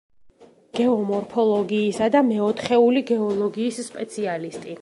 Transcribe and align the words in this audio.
გეომორფოლოგიისა 0.79 2.09
და 2.17 2.25
მეოთხეული 2.31 3.07
გეოლოგიის 3.13 3.83
სპეციალისტი. 3.93 4.79